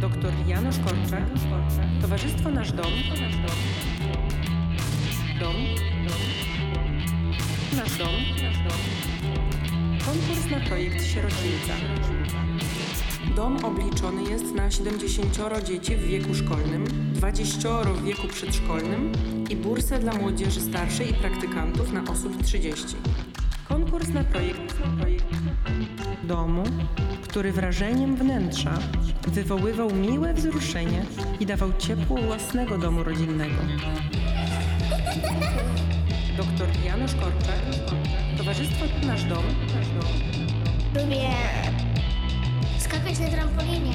[0.00, 1.24] Doktor Janusz Korczak.
[2.00, 2.92] Towarzystwo Nasz Dom.
[5.40, 5.54] Dom.
[7.76, 8.14] Nasz Dom.
[10.06, 11.74] Konkurs na projekt Sierocińca.
[13.36, 19.12] Dom obliczony jest na 70 dzieci w wieku szkolnym, 20 w wieku przedszkolnym
[19.50, 22.96] i bursę dla młodzieży starszej i praktykantów na osób 30.
[23.80, 24.74] Konkurs na projekt
[26.22, 26.64] domu,
[27.22, 28.78] który wrażeniem wnętrza
[29.28, 31.02] wywoływał miłe wzruszenie
[31.40, 33.54] i dawał ciepło własnego domu rodzinnego.
[36.36, 37.60] Doktor Janusz Korczak,
[38.38, 39.44] Towarzystwo Nasz Dom,
[40.94, 41.30] Lubię
[42.78, 43.94] skakać na trampolinie.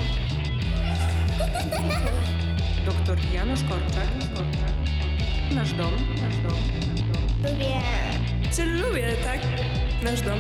[2.85, 4.07] Doktor Janusz Korczak,
[5.55, 6.59] Nasz Dom, Nasz Dom.
[7.43, 7.81] Lubię
[8.55, 9.39] Czy lubię, tak?
[10.03, 10.39] Nasz dom.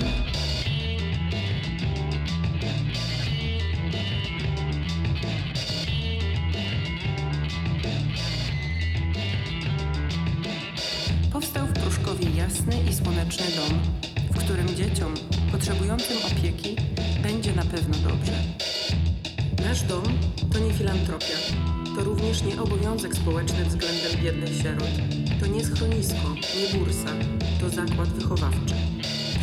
[11.31, 13.79] Powstał w Pruszkowie jasny i słoneczny dom,
[14.31, 15.13] w którym dzieciom
[15.51, 16.75] potrzebującym opieki
[17.23, 18.33] będzie na pewno dobrze.
[19.63, 20.03] Nasz dom
[20.53, 21.37] to nie filantropia,
[21.95, 25.24] to również nie obowiązek społeczny względem biednych sierot.
[25.45, 27.09] To nie schronisko, nie bursa,
[27.59, 28.75] to zakład wychowawczy.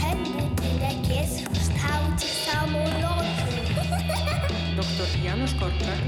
[0.00, 3.24] ten budynek jest w kształcie samolotu.
[4.76, 5.98] Doktor Janusz Korczak,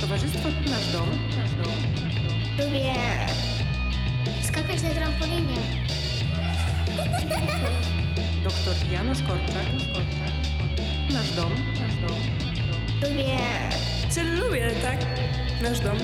[0.00, 1.08] Towarzystwo Nasz Dom,
[2.58, 2.94] Lubię
[4.42, 5.56] skakać na trampolinie.
[8.44, 9.66] Doktor Janusz Korczak,
[11.10, 12.18] Nasz Dom, Nasz Dom.
[13.02, 13.38] Lubię
[14.14, 14.98] Czy lubię, tak?
[15.62, 15.96] Nasz dom.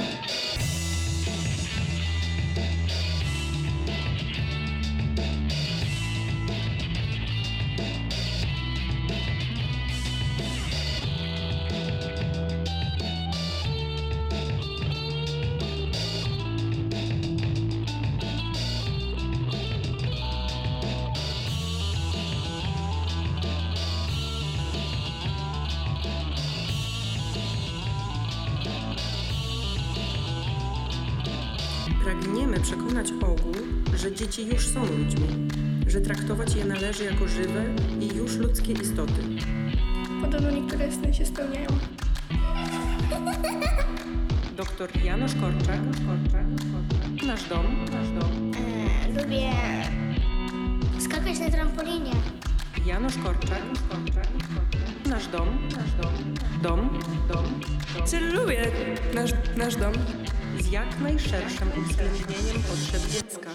[32.04, 33.54] Pragniemy przekonać ogół,
[33.96, 35.48] że dzieci już są ludźmi,
[35.86, 37.64] że traktować je należy jako żywe
[38.00, 39.22] i już ludzkie istoty.
[40.22, 41.68] Podobno niektóre sny się spełniają.
[44.56, 45.80] Doktor Janusz Korczak,
[47.26, 48.52] Nasz Dom, Nasz Dom.
[49.16, 49.50] e, lubię
[50.98, 52.12] skakać na trampolinie.
[52.87, 53.62] Janusz Korczak,
[55.06, 56.34] Nasz Dom, Nasz Dom.
[56.62, 56.98] Dom,
[57.28, 57.60] dom,
[58.34, 58.70] lubię
[59.15, 59.93] nasz, nasz dom?
[60.60, 63.50] Z jak najszerszym uwzględnieniem potrzeb dziecka.